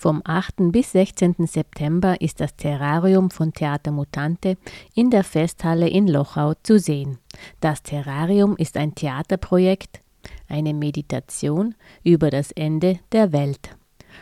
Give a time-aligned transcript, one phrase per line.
[0.00, 0.72] Vom 8.
[0.72, 1.46] bis 16.
[1.46, 4.56] September ist das Terrarium von Theater Mutante
[4.94, 7.18] in der Festhalle in Lochau zu sehen.
[7.60, 10.00] Das Terrarium ist ein Theaterprojekt,
[10.48, 13.76] eine Meditation über das Ende der Welt.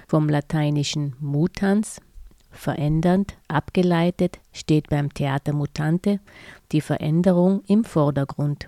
[0.08, 2.00] Vom lateinischen mutans,
[2.50, 6.18] verändernd, abgeleitet, steht beim Theater Mutante
[6.72, 8.66] die Veränderung im Vordergrund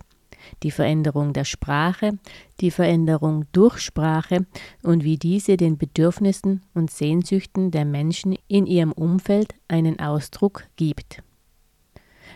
[0.62, 2.18] die Veränderung der Sprache,
[2.61, 4.46] die Veränderung durch Sprache
[4.82, 11.22] und wie diese den Bedürfnissen und Sehnsüchten der Menschen in ihrem Umfeld einen Ausdruck gibt.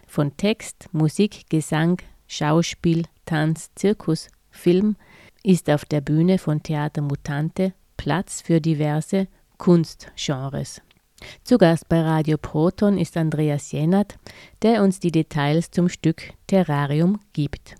[0.07, 4.97] Von Text, Musik, Gesang, Schauspiel, Tanz, Zirkus, Film
[5.43, 10.81] ist auf der Bühne von Theater Mutante Platz für diverse Kunstgenres.
[11.43, 14.17] Zu Gast bei Radio Proton ist Andreas Jenert,
[14.63, 17.77] der uns die Details zum Stück Terrarium gibt.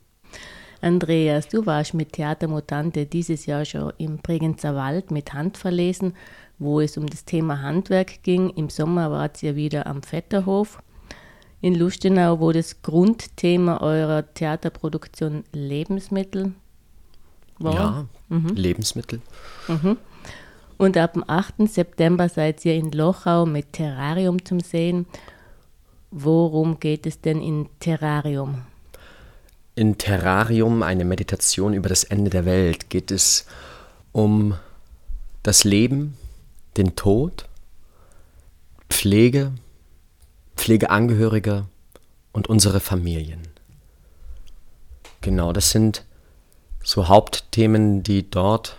[0.85, 6.13] Andreas, du warst mit Theater Mutante dieses Jahr schon im Bregenzer Wald mit Handverlesen,
[6.59, 8.51] wo es um das Thema Handwerk ging.
[8.51, 10.83] Im Sommer wart ihr wieder am Vetterhof
[11.63, 16.53] in Lustenau, wo das Grundthema eurer Theaterproduktion Lebensmittel
[17.59, 17.75] war.
[17.75, 18.49] Ja, mhm.
[18.49, 19.23] Lebensmittel.
[19.69, 19.97] Mhm.
[20.77, 21.67] Und ab dem 8.
[21.67, 25.07] September seid ihr in Lochau mit Terrarium zum Sehen.
[26.11, 28.67] Worum geht es denn in Terrarium?
[29.77, 33.47] In Terrarium, eine Meditation über das Ende der Welt, geht es
[34.13, 34.57] um
[35.43, 36.17] das Leben,
[36.77, 37.47] den Tod,
[38.89, 39.53] Pflege,
[40.57, 41.67] Pflegeangehörige
[42.33, 43.43] und unsere Familien.
[45.21, 46.05] Genau, das sind
[46.83, 48.77] so Hauptthemen, die dort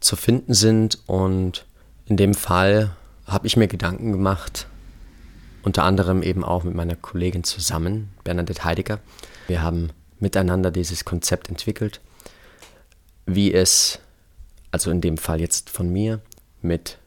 [0.00, 1.66] zu finden sind und
[2.06, 2.96] in dem Fall
[3.26, 4.66] habe ich mir Gedanken gemacht,
[5.62, 9.00] unter anderem eben auch mit meiner Kollegin zusammen, Bernadette Heidegger.
[9.46, 12.00] Wir haben miteinander dieses Konzept entwickelt,
[13.26, 13.98] wie es,
[14.70, 16.20] also in dem Fall jetzt von mir,
[16.62, 16.98] mit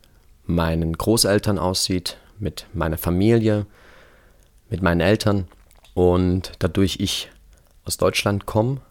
[0.46, 3.66] meinen Großeltern aussieht, mit meiner Familie,
[4.70, 5.48] mit meinen Eltern
[5.94, 7.30] und dadurch ich
[7.86, 8.82] aus Deutschland komme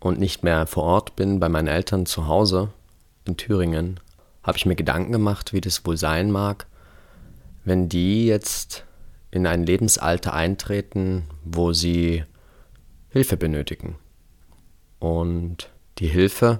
[0.00, 2.70] und nicht mehr vor Ort bin bei meinen Eltern zu Hause
[3.24, 4.00] in Thüringen,
[4.42, 6.66] habe ich mir Gedanken gemacht, wie das wohl sein mag,
[7.64, 8.84] wenn die jetzt
[9.30, 12.24] in ein Lebensalter eintreten, wo sie
[13.14, 13.94] Hilfe benötigen.
[14.98, 16.58] Und die Hilfe,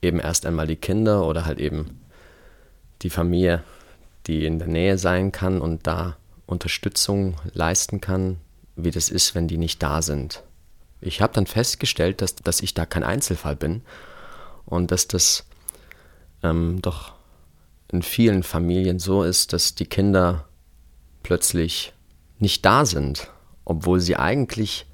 [0.00, 1.98] eben erst einmal die Kinder oder halt eben
[3.02, 3.64] die Familie,
[4.28, 8.36] die in der Nähe sein kann und da Unterstützung leisten kann,
[8.76, 10.44] wie das ist, wenn die nicht da sind.
[11.00, 13.82] Ich habe dann festgestellt, dass, dass ich da kein Einzelfall bin
[14.64, 15.44] und dass das
[16.44, 17.14] ähm, doch
[17.90, 20.46] in vielen Familien so ist, dass die Kinder
[21.24, 21.94] plötzlich
[22.38, 23.28] nicht da sind,
[23.64, 24.86] obwohl sie eigentlich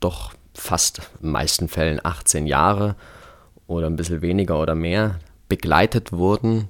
[0.00, 2.96] doch fast in den meisten Fällen 18 Jahre
[3.66, 6.68] oder ein bisschen weniger oder mehr begleitet wurden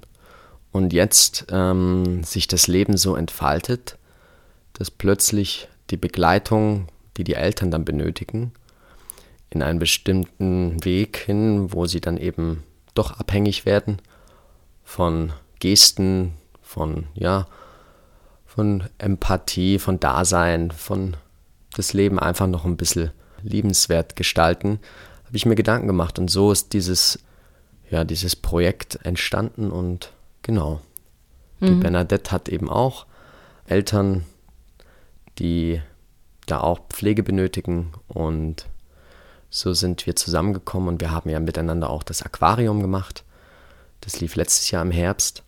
[0.72, 3.96] und jetzt ähm, sich das Leben so entfaltet,
[4.74, 8.52] dass plötzlich die Begleitung, die die Eltern dann benötigen,
[9.50, 12.62] in einen bestimmten Weg hin, wo sie dann eben
[12.94, 13.98] doch abhängig werden
[14.84, 17.46] von Gesten, von ja,
[18.46, 21.16] von Empathie, von Dasein, von
[21.74, 23.10] das Leben einfach noch ein bisschen
[23.42, 24.80] liebenswert gestalten,
[25.26, 26.18] habe ich mir Gedanken gemacht.
[26.18, 27.18] Und so ist dieses,
[27.90, 30.12] ja, dieses Projekt entstanden und
[30.42, 30.80] genau.
[31.60, 31.80] Die mhm.
[31.80, 33.06] Bernadette hat eben auch
[33.66, 34.24] Eltern,
[35.38, 35.80] die
[36.46, 38.66] da auch Pflege benötigen und
[39.50, 43.24] so sind wir zusammengekommen und wir haben ja miteinander auch das Aquarium gemacht.
[44.00, 45.42] Das lief letztes Jahr im Herbst.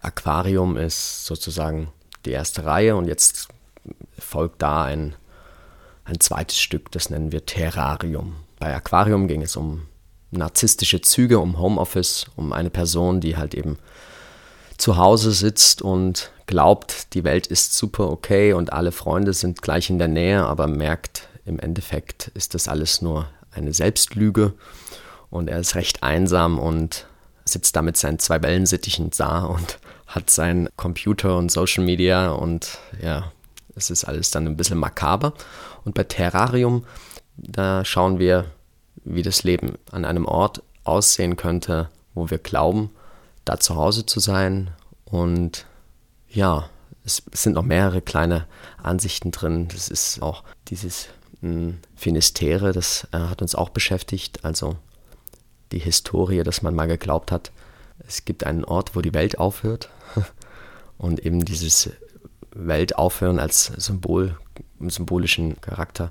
[0.00, 1.92] Aquarium ist sozusagen
[2.24, 3.48] die erste Reihe und jetzt
[4.18, 5.14] folgt da ein
[6.04, 8.36] ein zweites Stück, das nennen wir Terrarium.
[8.58, 9.82] Bei Aquarium ging es um
[10.30, 13.78] narzisstische Züge, um Homeoffice, um eine Person, die halt eben
[14.78, 19.90] zu Hause sitzt und glaubt, die Welt ist super okay und alle Freunde sind gleich
[19.90, 24.54] in der Nähe, aber merkt, im Endeffekt ist das alles nur eine Selbstlüge
[25.30, 27.06] und er ist recht einsam und
[27.44, 32.78] sitzt da mit seinen zwei Wellensittichen da und hat seinen Computer und Social Media und
[33.00, 33.32] ja,
[33.74, 35.34] es ist alles dann ein bisschen makaber.
[35.84, 36.84] Und bei Terrarium,
[37.36, 38.46] da schauen wir,
[39.04, 42.90] wie das Leben an einem Ort aussehen könnte, wo wir glauben,
[43.44, 44.70] da zu Hause zu sein.
[45.04, 45.66] Und
[46.28, 46.68] ja,
[47.04, 48.46] es sind noch mehrere kleine
[48.82, 49.68] Ansichten drin.
[49.68, 51.08] Das ist auch dieses
[51.40, 54.44] hm, Finistere, das äh, hat uns auch beschäftigt.
[54.44, 54.76] Also
[55.72, 57.50] die Historie, dass man mal geglaubt hat,
[58.06, 59.88] es gibt einen Ort, wo die Welt aufhört.
[60.98, 61.90] Und eben dieses
[62.54, 64.36] Welt aufhören als Symbol,
[64.80, 66.10] symbolischen Charakter.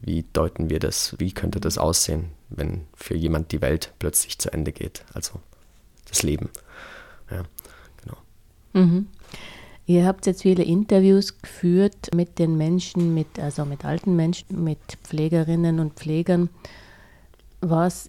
[0.00, 1.14] Wie deuten wir das?
[1.18, 5.04] Wie könnte das aussehen, wenn für jemand die Welt plötzlich zu Ende geht?
[5.14, 5.40] Also
[6.08, 6.50] das Leben.
[7.30, 7.44] Ja.
[8.72, 9.06] Mhm.
[9.86, 14.78] Ihr habt jetzt viele Interviews geführt mit den Menschen, mit, also mit alten Menschen, mit
[15.02, 16.50] Pflegerinnen und Pflegern.
[17.60, 18.08] Was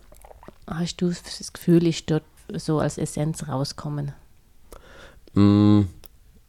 [0.68, 4.14] hast du das Gefühl, ist dort so als Essenz rauskommen?
[5.34, 5.82] Mm,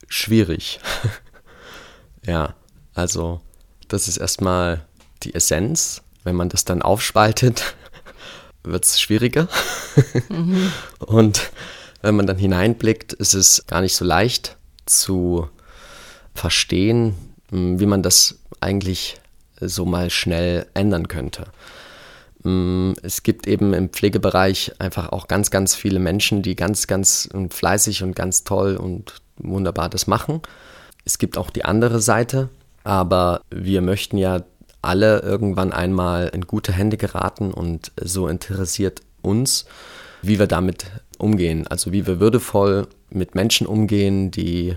[0.08, 0.78] schwierig.
[2.26, 2.55] ja,
[2.94, 3.41] also
[3.88, 4.85] das ist erstmal
[5.23, 6.03] die Essenz.
[6.23, 7.76] Wenn man das dann aufspaltet,
[8.62, 9.49] wird es schwieriger.
[10.29, 10.73] Mhm.
[10.99, 11.50] Und
[12.03, 14.56] wenn man dann hineinblickt, ist es gar nicht so leicht
[14.87, 15.49] zu
[16.35, 17.15] verstehen,
[17.50, 19.17] mm, wie man das eigentlich
[19.61, 21.47] so mal schnell ändern könnte.
[22.43, 27.29] Mm, es gibt eben im Pflegebereich einfach auch ganz, ganz viele Menschen, die ganz, ganz
[27.50, 30.43] fleißig und ganz toll und wunderbar das machen.
[31.05, 32.49] Es gibt auch die andere Seite,
[32.83, 34.43] aber wir möchten ja
[34.83, 39.65] alle irgendwann einmal in gute Hände geraten und so interessiert uns,
[40.23, 40.87] wie wir damit
[41.19, 41.67] umgehen.
[41.67, 44.77] Also wie wir würdevoll mit Menschen umgehen, die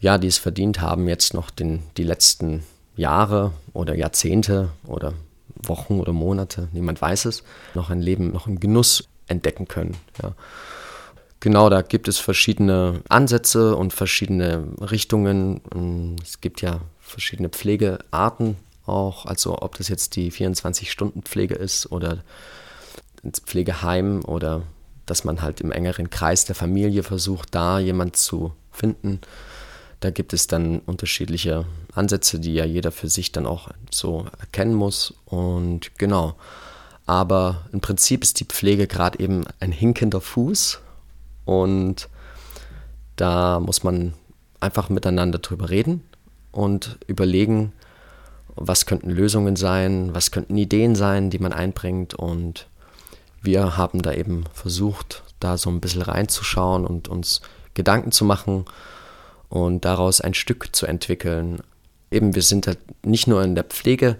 [0.00, 2.62] ja, die es verdient haben, jetzt noch den, die letzten
[2.96, 5.14] Jahre oder Jahrzehnte oder
[5.56, 7.42] Wochen oder Monate, niemand weiß es,
[7.74, 9.96] noch ein Leben, noch einen Genuss entdecken können.
[10.22, 10.34] Ja.
[11.40, 16.16] Genau, da gibt es verschiedene Ansätze und verschiedene Richtungen.
[16.22, 18.56] Es gibt ja verschiedene Pflegearten
[18.86, 22.18] auch, also ob das jetzt die 24-Stunden-Pflege ist oder
[23.22, 24.62] ins Pflegeheim oder
[25.06, 29.20] dass man halt im engeren Kreis der Familie versucht, da jemand zu finden.
[30.00, 34.74] Da gibt es dann unterschiedliche Ansätze, die ja jeder für sich dann auch so erkennen
[34.74, 35.14] muss.
[35.24, 36.34] Und genau.
[37.06, 40.80] Aber im Prinzip ist die Pflege gerade eben ein hinkender Fuß.
[41.48, 42.10] Und
[43.16, 44.12] da muss man
[44.60, 46.02] einfach miteinander drüber reden
[46.52, 47.72] und überlegen,
[48.54, 52.12] was könnten Lösungen sein, was könnten Ideen sein, die man einbringt.
[52.12, 52.68] Und
[53.40, 57.40] wir haben da eben versucht, da so ein bisschen reinzuschauen und uns
[57.72, 58.66] Gedanken zu machen
[59.48, 61.62] und daraus ein Stück zu entwickeln.
[62.10, 64.16] Eben, wir sind halt nicht nur in der Pflege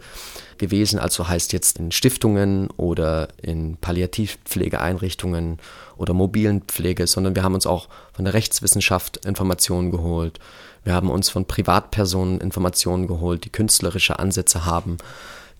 [0.58, 5.58] gewesen, also heißt jetzt in Stiftungen oder in Palliativpflegeeinrichtungen
[5.96, 10.38] oder mobilen Pflege, sondern wir haben uns auch von der Rechtswissenschaft Informationen geholt.
[10.85, 14.99] Wir haben uns von Privatpersonen Informationen geholt, die künstlerische Ansätze haben,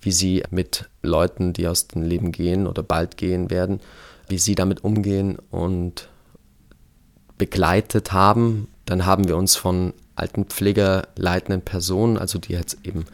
[0.00, 3.80] wie sie mit Leuten, die aus dem Leben gehen oder bald gehen werden,
[4.28, 6.08] wie sie damit umgehen und
[7.38, 13.05] begleitet haben dann haben wir uns von alten pflegeleitenden Personen, also die jetzt eben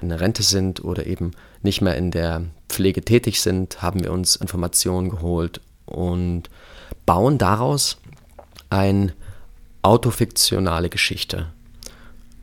[0.00, 1.32] in der Rente sind oder eben
[1.62, 6.44] nicht mehr in der Pflege tätig sind, haben wir uns Informationen geholt und
[7.04, 7.98] bauen daraus
[8.70, 9.12] eine
[9.82, 11.46] autofiktionale Geschichte.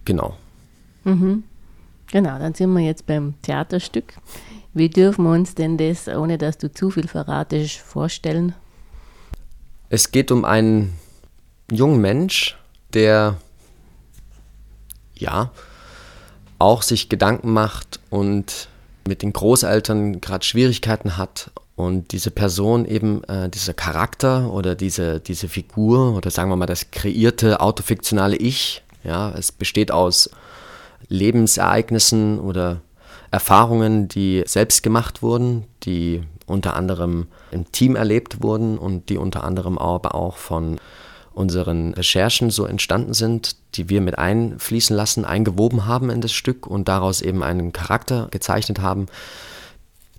[0.04, 0.36] Genau.
[1.06, 1.44] Mhm.
[2.12, 4.16] Genau, dann sind wir jetzt beim Theaterstück.
[4.74, 8.54] Wie dürfen wir uns denn das, ohne dass du zu viel verratest, vorstellen?
[9.90, 10.94] Es geht um einen
[11.72, 12.58] jungen Mensch,
[12.96, 13.38] der
[15.18, 15.52] ja
[16.58, 18.70] auch sich Gedanken macht und
[19.08, 25.20] mit den Großeltern gerade Schwierigkeiten hat und diese Person eben, äh, dieser Charakter oder diese,
[25.20, 30.30] diese Figur oder sagen wir mal das kreierte autofiktionale Ich, ja, es besteht aus
[31.08, 32.82] Lebensereignissen oder
[33.30, 39.44] Erfahrungen, die selbst gemacht wurden, die unter anderem im Team erlebt wurden und die unter
[39.44, 40.78] anderem aber auch von
[41.36, 46.66] unseren Recherchen so entstanden sind, die wir mit einfließen lassen, eingewoben haben in das Stück
[46.66, 49.08] und daraus eben einen Charakter gezeichnet haben,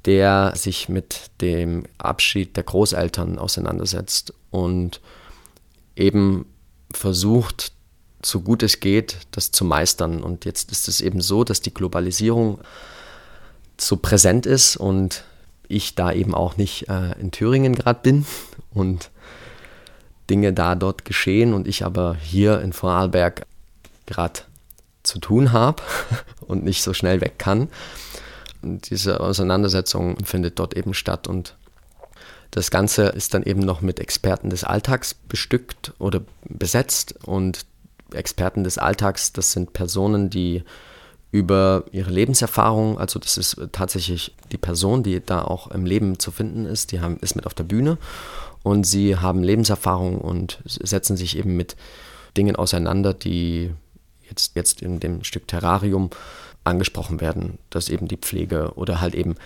[0.05, 5.01] der sich mit dem Abschied der Großeltern auseinandersetzt und
[5.97, 6.47] eben
[6.93, 7.73] versucht,
[8.23, 10.23] so gut es geht, das zu meistern.
[10.23, 12.61] Und jetzt ist es eben so, dass die Globalisierung
[13.79, 15.25] so präsent ist und
[15.69, 18.27] ich da eben auch nicht äh, in Thüringen gerade bin
[18.73, 19.11] und
[20.31, 23.47] Dinge da dort geschehen und ich aber hier in Vorarlberg
[24.07, 24.41] gerade
[25.03, 25.83] zu tun habe
[26.41, 27.69] und nicht so schnell weg kann.
[28.63, 31.57] Und diese Auseinandersetzung findet dort eben statt und
[32.51, 37.67] das Ganze ist dann eben noch mit Experten des Alltags bestückt oder besetzt und
[38.13, 40.63] Experten des Alltags, das sind Personen, die
[41.33, 46.31] über ihre Lebenserfahrung, also das ist tatsächlich die Person, die da auch im Leben zu
[46.31, 47.99] finden ist, die haben, ist mit auf der Bühne
[48.67, 51.77] und sie haben Lebenserfahrung und setzen sich eben mit
[52.37, 53.71] Dingen auseinander, die
[54.29, 56.11] jetzt, jetzt in dem Stück Terrarium
[56.65, 59.37] angesprochen werden, dass eben die Pflege oder halt eben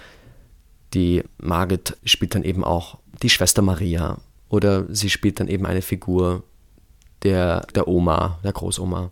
[0.94, 4.16] die Margit spielt dann eben auch die Schwester Maria
[4.48, 6.42] oder sie spielt dann eben eine Figur
[7.22, 9.10] der, der Oma, der Großoma.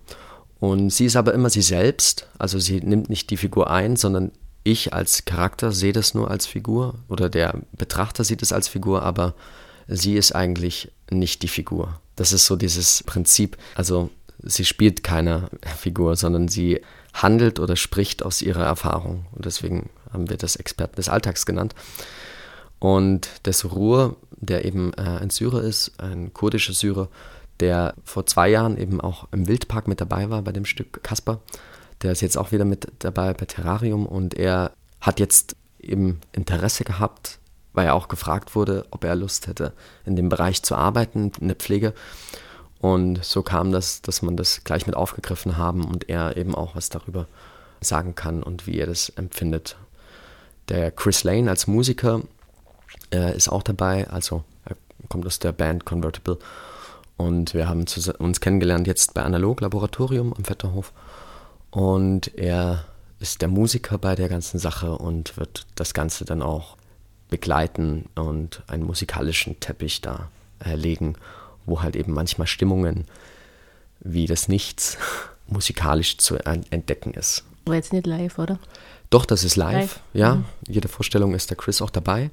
[0.59, 4.33] Und sie ist aber immer sie selbst, also sie nimmt nicht die Figur ein, sondern
[4.65, 9.03] ich als Charakter sehe das nur als Figur oder der Betrachter sieht es als Figur,
[9.03, 9.35] aber
[9.89, 12.01] sie ist eigentlich nicht die Figur.
[12.17, 13.57] Das ist so dieses Prinzip.
[13.75, 14.11] Also
[14.43, 16.81] sie spielt keine Figur, sondern sie
[17.15, 19.27] handelt oder spricht aus ihrer Erfahrung.
[19.33, 21.75] Und deswegen haben wir das Experten des Alltags genannt.
[22.79, 27.09] Und der Surur, der eben äh, ein Syrer ist, ein kurdischer Syrer,
[27.59, 31.41] der vor zwei Jahren eben auch im Wildpark mit dabei war bei dem Stück Kasper,
[32.03, 36.85] der ist jetzt auch wieder mit dabei bei Terrarium und er hat jetzt eben Interesse
[36.85, 37.39] gehabt,
[37.73, 39.73] weil er auch gefragt wurde, ob er Lust hätte,
[40.05, 41.95] in dem Bereich zu arbeiten, in der Pflege.
[42.81, 46.77] Und so kam das, dass man das gleich mit aufgegriffen haben und er eben auch
[46.77, 47.27] was darüber
[47.81, 49.77] sagen kann und wie er das empfindet.
[50.69, 52.21] Der Chris Lane als Musiker
[53.13, 54.77] äh, ist auch dabei, also er
[55.09, 56.39] kommt aus der Band Convertible
[57.17, 57.85] und wir haben
[58.19, 60.93] uns kennengelernt jetzt bei Analog Laboratorium am Vetterhof
[61.71, 62.85] und er
[63.21, 66.77] ist der Musiker bei der ganzen Sache und wird das Ganze dann auch
[67.29, 70.31] begleiten und einen musikalischen Teppich da
[70.65, 71.17] äh, legen
[71.69, 73.05] wo halt eben manchmal Stimmungen
[74.01, 74.99] wie das Nichts
[75.47, 77.45] musikalisch zu entdecken ist.
[77.65, 78.59] Aber jetzt nicht live, oder?
[79.11, 80.01] Doch, das ist live, live.
[80.13, 80.35] ja.
[80.37, 80.45] Mhm.
[80.67, 82.31] Jede Vorstellung ist der Chris auch dabei.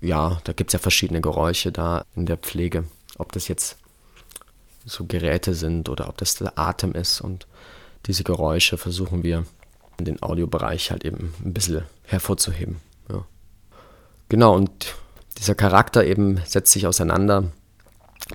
[0.00, 2.84] Ja, da gibt es ja verschiedene Geräusche da in der Pflege.
[3.16, 3.76] Ob das jetzt
[4.84, 7.20] so Geräte sind oder ob das der Atem ist.
[7.20, 7.46] Und
[8.06, 9.46] diese Geräusche versuchen wir
[9.98, 12.80] in den Audiobereich halt eben ein bisschen hervorzuheben.
[14.34, 14.96] Genau, und
[15.38, 17.52] dieser Charakter eben setzt sich auseinander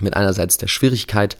[0.00, 1.36] mit einerseits der Schwierigkeit,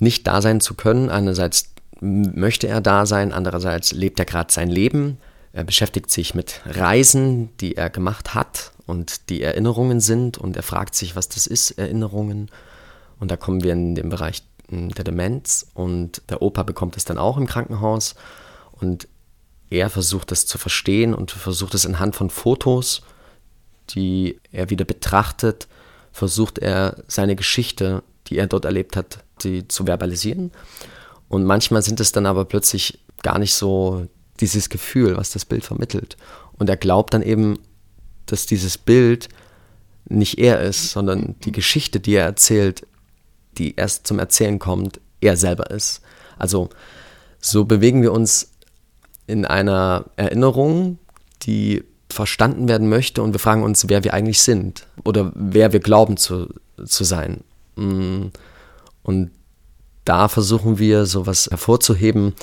[0.00, 4.68] nicht da sein zu können, einerseits möchte er da sein, andererseits lebt er gerade sein
[4.68, 5.18] Leben,
[5.52, 10.36] er beschäftigt sich mit Reisen, die er gemacht hat und die Erinnerungen sind.
[10.36, 12.50] Und er fragt sich, was das ist, Erinnerungen.
[13.20, 15.64] Und da kommen wir in den Bereich hm, der Demenz.
[15.74, 18.16] Und der Opa bekommt es dann auch im Krankenhaus.
[18.72, 19.06] Und
[19.70, 23.02] er versucht es zu verstehen und versucht es anhand von Fotos,
[23.90, 25.68] die er wieder betrachtet,
[26.12, 30.52] versucht er seine Geschichte, die er dort erlebt hat, die zu verbalisieren.
[31.28, 34.06] Und manchmal sind es dann aber plötzlich gar nicht so
[34.40, 36.16] dieses Gefühl, was das Bild vermittelt.
[36.58, 37.58] Und er glaubt dann eben,
[38.26, 39.28] dass dieses Bild
[40.08, 42.86] nicht er ist, sondern die Geschichte, die er erzählt,
[43.58, 46.02] die erst zum Erzählen kommt, er selber ist.
[46.38, 46.70] Also
[47.40, 48.52] so bewegen wir uns
[49.26, 50.98] in einer Erinnerung,
[51.42, 55.80] die verstanden werden möchte und wir fragen uns, wer wir eigentlich sind oder wer wir
[55.80, 56.48] glauben zu,
[56.84, 57.42] zu sein.
[57.76, 58.26] Mm.
[59.02, 59.30] Und
[60.04, 62.34] da versuchen wir sowas hervorzuheben,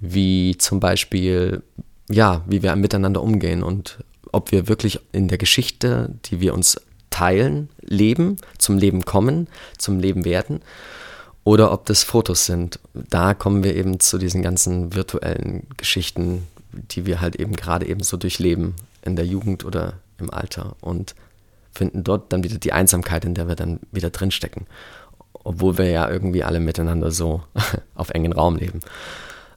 [0.00, 1.62] wie zum Beispiel,
[2.10, 3.98] ja, wie wir miteinander umgehen und
[4.32, 9.98] ob wir wirklich in der Geschichte, die wir uns teilen, leben, zum Leben kommen, zum
[9.98, 10.60] Leben werden
[11.44, 12.80] oder ob das Fotos sind.
[12.94, 18.02] Da kommen wir eben zu diesen ganzen virtuellen Geschichten, die wir halt eben gerade eben
[18.02, 21.14] so durchleben in der Jugend oder im Alter und
[21.72, 24.66] finden dort dann wieder die Einsamkeit, in der wir dann wieder drinstecken.
[25.32, 27.42] Obwohl wir ja irgendwie alle miteinander so
[27.94, 28.80] auf engen Raum leben.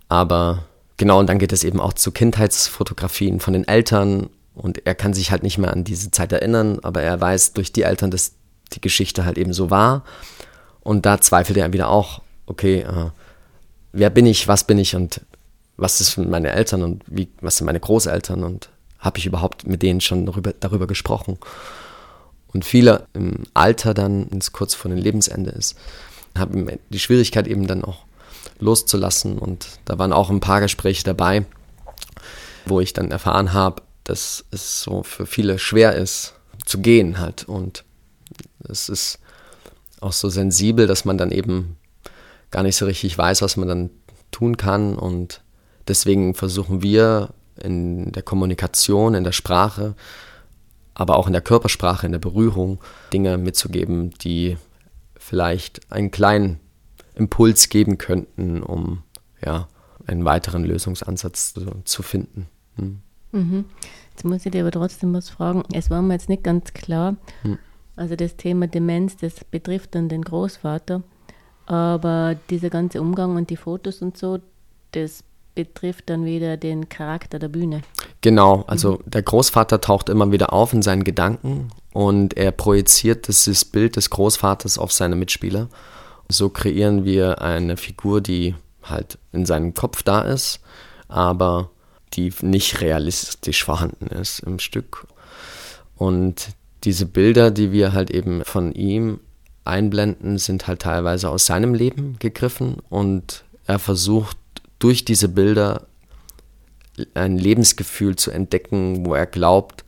[0.10, 0.64] Aber
[0.98, 5.14] genau, und dann geht es eben auch zu Kindheitsfotografien von den Eltern und er kann
[5.14, 8.34] sich halt nicht mehr an diese Zeit erinnern, aber er weiß durch die Eltern, dass
[8.74, 10.04] die Geschichte halt eben so war.
[10.82, 13.10] Und da zweifelt er wieder auch, okay, äh,
[13.92, 15.22] wer bin ich, was bin ich und
[15.78, 18.70] was ist meine Eltern und wie, was sind meine Großeltern und
[19.06, 21.38] habe ich überhaupt mit denen schon darüber, darüber gesprochen.
[22.48, 25.78] Und viele im Alter dann, wenn es kurz vor dem Lebensende ist,
[26.38, 28.06] haben die Schwierigkeit eben dann auch
[28.60, 29.38] loszulassen.
[29.38, 31.46] Und da waren auch ein paar Gespräche dabei,
[32.66, 36.34] wo ich dann erfahren habe, dass es so für viele schwer ist,
[36.66, 37.44] zu gehen halt.
[37.44, 37.84] Und
[38.68, 39.20] es ist
[40.02, 41.78] auch so sensibel, dass man dann eben
[42.52, 43.90] gar nicht so richtig weiß, was man dann
[44.32, 44.96] tun kann.
[44.98, 45.42] Und
[45.88, 47.30] deswegen versuchen wir
[47.62, 49.96] in der Kommunikation, in der Sprache,
[50.94, 52.80] aber auch in der Körpersprache, in der Berührung
[53.12, 54.58] Dinge mitzugeben, die
[55.18, 56.60] vielleicht einen kleinen
[57.16, 59.04] Impuls geben könnten, um
[59.44, 59.68] ja,
[60.08, 62.48] einen weiteren Lösungsansatz zu, zu finden.
[62.76, 63.00] Hm.
[63.32, 63.66] Mhm.
[64.12, 65.64] Jetzt muss ich dir aber trotzdem was fragen.
[65.74, 67.16] Es war mir jetzt nicht ganz klar.
[67.42, 67.58] Hm.
[67.96, 71.04] Also das Thema Demenz, das betrifft dann den Großvater.
[71.66, 74.40] Aber dieser ganze Umgang und die Fotos und so,
[74.92, 75.24] das
[75.56, 77.82] betrifft dann wieder den Charakter der Bühne.
[78.22, 79.10] Genau, also mhm.
[79.10, 84.10] der Großvater taucht immer wieder auf in seinen Gedanken und er projiziert dieses Bild des
[84.10, 85.70] Großvaters auf seine Mitspieler.
[86.28, 90.60] So kreieren wir eine Figur, die halt in seinem Kopf da ist,
[91.08, 91.70] aber
[92.14, 95.08] die nicht realistisch vorhanden ist im Stück.
[95.96, 96.50] Und
[96.84, 99.20] diese Bilder, die wir halt eben von ihm
[99.64, 104.38] einblenden, sind halt teilweise aus seinem Leben gegriffen und er versucht
[104.86, 105.88] durch diese Bilder
[107.16, 109.84] ein Lebensgefühl zu entdecken, wo er glaubt,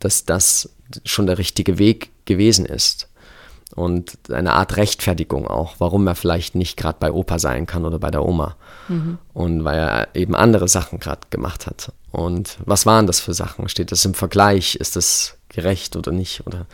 [0.00, 0.68] dass das
[1.06, 3.08] schon der richtige Weg gewesen ist.
[3.74, 7.98] und eine Art Rechtfertigung auch, warum er vielleicht nicht gerade bei Opa sein kann oder
[7.98, 8.56] bei der Oma.
[8.88, 9.16] Mhm.
[9.32, 11.92] Und weil er eben andere Sachen gerade gemacht hat.
[12.10, 13.68] Und was waren das für Sachen?
[13.68, 14.74] Steht das im Vergleich?
[14.74, 16.46] Ist das gerecht oder nicht?
[16.46, 16.66] Oder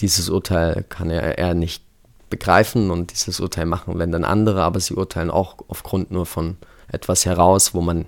[0.00, 1.84] dieses Urteil kann er, er nicht
[2.30, 6.56] begreifen und dieses Urteil machen, wenn dann andere, aber sie urteilen auch aufgrund nur von
[6.90, 8.06] etwas heraus, wo man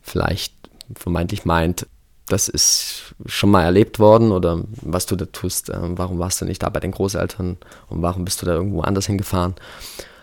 [0.00, 0.54] vielleicht
[0.94, 1.86] vermeintlich meint,
[2.28, 6.44] das ist schon mal erlebt worden oder was du da tust, äh, warum warst du
[6.44, 7.56] nicht da bei den Großeltern
[7.88, 9.54] und warum bist du da irgendwo anders hingefahren.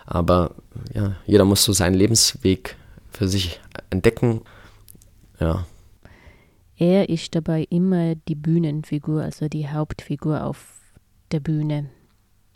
[0.06, 0.52] Aber
[0.94, 2.76] ja, jeder muss so seinen Lebensweg
[3.12, 4.42] für sich entdecken.
[5.40, 5.66] Ja.
[6.78, 10.80] Er ist dabei immer die Bühnenfigur, also die Hauptfigur auf
[11.32, 11.90] der Bühne.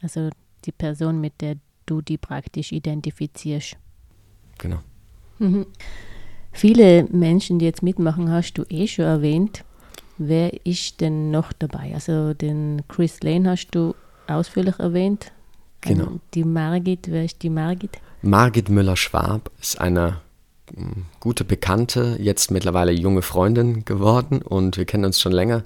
[0.02, 0.30] Also
[0.66, 3.78] die Person, mit der du die praktisch identifizierst.
[4.58, 4.80] Genau.
[5.40, 5.66] Mhm.
[6.52, 9.64] Viele Menschen, die jetzt mitmachen, hast du eh schon erwähnt.
[10.18, 11.94] Wer ist denn noch dabei?
[11.94, 13.96] Also den Chris Lane hast du
[14.28, 15.32] ausführlich erwähnt.
[15.82, 16.08] Genau.
[16.08, 18.00] Ähm, die Margit, wer ist die Margit?
[18.22, 20.20] Margit Müller-Schwab ist eine
[20.76, 25.64] hm, gute Bekannte, jetzt mittlerweile junge Freundin geworden und wir kennen uns schon länger.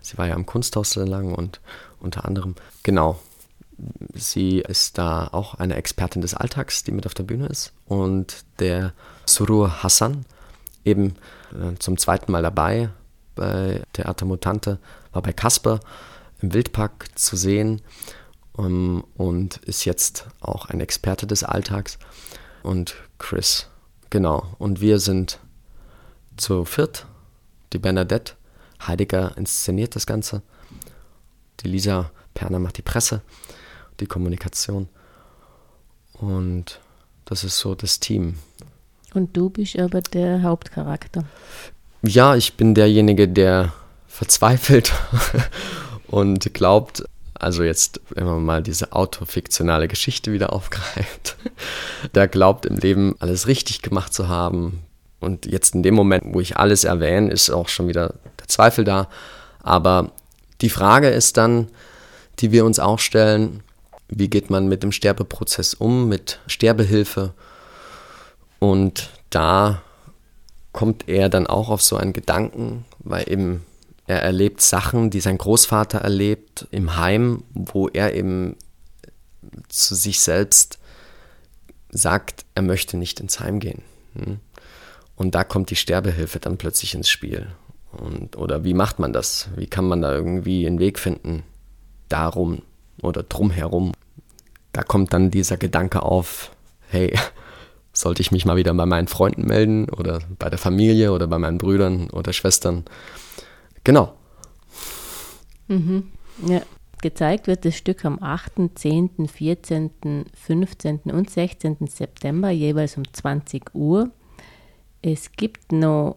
[0.00, 1.60] Sie war ja am Kunsthaus sehr lang und
[1.98, 2.54] unter anderem,
[2.84, 3.18] genau,
[4.14, 8.44] sie ist da auch eine Expertin des Alltags, die mit auf der Bühne ist und
[8.60, 8.92] der
[9.26, 10.24] Surur Hassan,
[10.84, 11.16] eben
[11.52, 12.90] äh, zum zweiten Mal dabei
[13.34, 14.78] bei Theater Mutante,
[15.12, 15.80] war bei Kasper
[16.40, 17.82] im Wildpark zu sehen
[18.52, 21.98] um, ähm, und ist jetzt auch ein Experte des Alltags.
[22.62, 23.68] Und Chris,
[24.10, 24.54] genau.
[24.58, 25.38] Und wir sind
[26.36, 27.06] zu viert,
[27.72, 28.34] die Bernadette.
[28.86, 30.42] Heidegger inszeniert das Ganze.
[31.60, 33.22] Die Lisa Perner macht die Presse,
[34.00, 34.88] die Kommunikation.
[36.12, 36.80] Und
[37.24, 38.38] das ist so das Team.
[39.14, 41.24] Und du bist aber der Hauptcharakter.
[42.02, 43.72] Ja, ich bin derjenige, der
[44.06, 44.92] verzweifelt
[46.08, 51.36] und glaubt, also jetzt, wenn man mal diese autofiktionale Geschichte wieder aufgreift,
[52.14, 54.82] der glaubt im Leben alles richtig gemacht zu haben.
[55.20, 58.84] Und jetzt in dem Moment, wo ich alles erwähne, ist auch schon wieder der Zweifel
[58.84, 59.08] da.
[59.62, 60.12] Aber
[60.60, 61.68] die Frage ist dann,
[62.38, 63.62] die wir uns auch stellen,
[64.08, 67.32] wie geht man mit dem Sterbeprozess um, mit Sterbehilfe?
[68.58, 69.82] Und da
[70.72, 73.64] kommt er dann auch auf so einen Gedanken, weil eben
[74.06, 78.56] er erlebt Sachen, die sein Großvater erlebt im Heim, wo er eben
[79.68, 80.78] zu sich selbst
[81.90, 83.82] sagt, er möchte nicht ins Heim gehen.
[84.14, 84.38] Hm?
[85.16, 87.48] Und da kommt die Sterbehilfe dann plötzlich ins Spiel.
[87.90, 89.48] Und, oder wie macht man das?
[89.56, 91.42] Wie kann man da irgendwie einen Weg finden,
[92.08, 92.62] darum
[93.02, 93.92] oder drumherum?
[94.72, 96.50] Da kommt dann dieser Gedanke auf,
[96.88, 97.18] hey,
[97.96, 101.38] sollte ich mich mal wieder bei meinen Freunden melden oder bei der Familie oder bei
[101.38, 102.84] meinen Brüdern oder Schwestern?
[103.84, 104.14] Genau.
[105.68, 106.12] Mhm.
[106.46, 106.60] Ja.
[107.02, 109.90] Gezeigt wird das Stück am 8., 10., 14.,
[110.34, 111.00] 15.
[111.04, 111.76] und 16.
[111.88, 114.10] September, jeweils um 20 Uhr.
[115.02, 116.16] Es gibt noch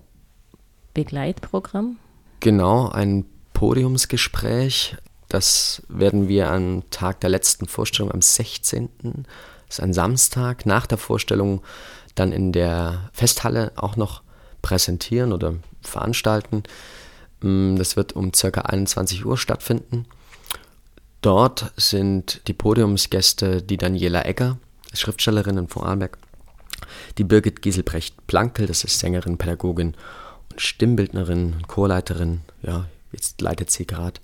[0.94, 1.98] Begleitprogramm.
[2.40, 4.98] Genau, ein Podiumsgespräch.
[5.28, 8.90] Das werden wir am Tag der letzten Vorstellung, am 16.
[9.70, 11.62] Das ist ein Samstag, nach der Vorstellung
[12.16, 14.24] dann in der Festhalle auch noch
[14.62, 16.64] präsentieren oder veranstalten.
[17.42, 18.62] Mm, das wird um ca.
[18.62, 20.06] 21 Uhr stattfinden.
[21.22, 24.58] Dort sind die Podiumsgäste die Daniela Egger,
[24.94, 26.18] Schriftstellerin in Vorarlberg,
[27.18, 29.96] die Birgit Gieselbrecht-Plankel, das ist Sängerin, Pädagogin
[30.52, 32.42] und Stimmbildnerin, Chorleiterin.
[32.64, 34.20] Ja, jetzt leitet sie gerade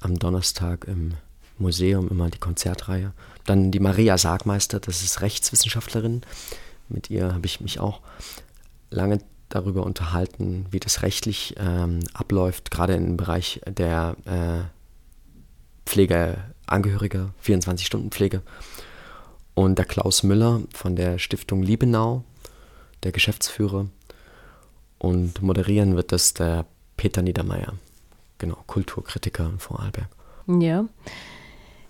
[0.00, 1.14] am Donnerstag im
[1.62, 3.12] Museum immer die Konzertreihe.
[3.46, 6.22] Dann die Maria Sargmeister, das ist Rechtswissenschaftlerin.
[6.88, 8.00] Mit ihr habe ich mich auch
[8.90, 18.42] lange darüber unterhalten, wie das rechtlich ähm, abläuft, gerade im Bereich der äh, Pflegeangehörige, 24-Stunden-Pflege.
[19.54, 22.24] Und der Klaus Müller von der Stiftung Liebenau,
[23.02, 23.86] der Geschäftsführer.
[24.98, 26.64] Und moderieren wird das der
[26.96, 27.74] Peter Niedermeyer,
[28.38, 30.08] genau, Kulturkritiker in Vorarlberg.
[30.46, 30.86] Ja.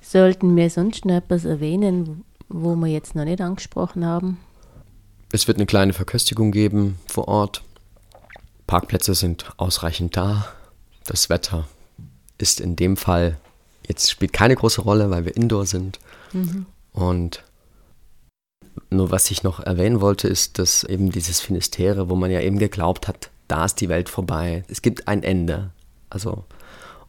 [0.03, 4.39] Sollten wir sonst noch etwas erwähnen, wo wir jetzt noch nicht angesprochen haben?
[5.33, 7.63] Es wird eine kleine Verköstigung geben vor Ort.
[8.67, 10.47] Parkplätze sind ausreichend da.
[11.07, 11.67] Das Wetter
[12.37, 13.39] ist in dem Fall
[13.89, 15.99] jetzt spielt keine große Rolle, weil wir indoor sind.
[16.33, 16.67] Mhm.
[16.93, 17.45] Und
[18.91, 22.59] nur was ich noch erwähnen wollte, ist, dass eben dieses Finistere, wo man ja eben
[22.59, 24.65] geglaubt hat, da ist die Welt vorbei.
[24.69, 25.71] Es gibt ein Ende.
[26.11, 26.45] Also,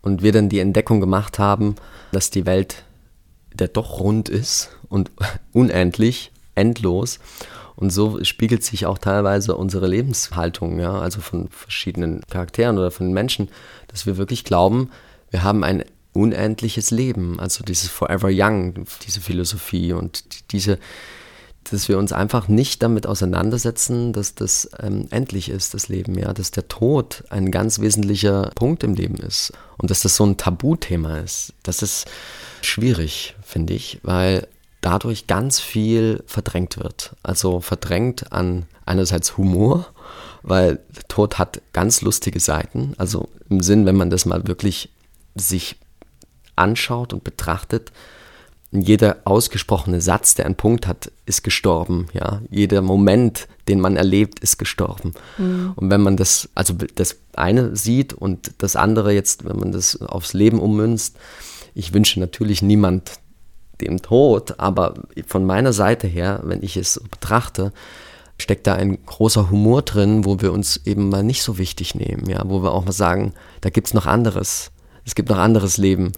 [0.04, 1.76] und wir dann die Entdeckung gemacht haben,
[2.12, 2.84] dass die Welt
[3.54, 5.12] der doch rund ist und
[5.52, 7.20] unendlich, endlos.
[7.76, 13.12] Und so spiegelt sich auch teilweise unsere Lebenshaltung, ja, also von verschiedenen Charakteren oder von
[13.12, 13.50] Menschen,
[13.88, 14.92] dass wir wirklich glauben,
[15.32, 20.78] wir haben ein unendliches Leben, also dieses Forever Young, diese Philosophie und diese,
[21.72, 26.34] dass wir uns einfach nicht damit auseinandersetzen, dass das ähm, endlich ist, das Leben, ja,
[26.34, 30.38] dass der Tod ein ganz wesentlicher Punkt im Leben ist und dass das so ein
[30.38, 31.54] Tabuthema ist.
[31.64, 32.06] Das ist
[32.62, 34.48] schwierig, finde ich, weil
[34.82, 37.16] dadurch ganz viel verdrängt wird.
[37.24, 39.88] Also verdrängt an einerseits Humor,
[40.42, 42.94] weil der Tod hat ganz lustige Seiten.
[42.98, 44.90] Also im Sinn, wenn man das mal wirklich
[45.36, 45.78] sich
[46.56, 47.92] anschaut und betrachtet,
[48.82, 52.08] jeder ausgesprochene Satz, der einen Punkt hat, ist gestorben.
[52.14, 55.14] Ja, jeder Moment, den man erlebt, ist gestorben.
[55.38, 55.74] Mhm.
[55.76, 60.02] Und wenn man das, also das eine sieht und das andere jetzt, wenn man das
[60.02, 61.18] aufs Leben ummünzt,
[61.76, 63.20] ich wünsche natürlich niemand
[63.82, 64.96] dem Tod, aber
[65.28, 67.74] von meiner Seite her, wenn ich es betrachte,
[68.40, 72.30] steckt da ein großer Humor drin, wo wir uns eben mal nicht so wichtig nehmen,
[72.30, 74.72] ja, wo wir auch mal sagen, da gibt es noch anderes.
[75.06, 76.14] Es gibt noch anderes Leben.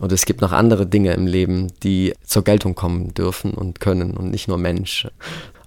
[0.00, 4.16] Und es gibt noch andere Dinge im Leben, die zur Geltung kommen dürfen und können
[4.16, 5.08] und nicht nur Mensch.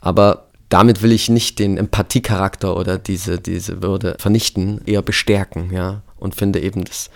[0.02, 6.04] Aber damit will ich nicht den Empathiecharakter oder diese, diese Würde vernichten, eher bestärken, ja.
[6.18, 7.10] Und finde eben, dass,